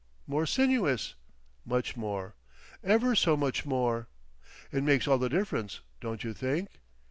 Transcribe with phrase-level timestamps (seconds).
[0.25, 1.13] "More sinuous."
[1.63, 2.33] "Much more."
[2.83, 4.07] "Ever so much more."
[4.71, 6.69] "It makes all the difference, don't you think?"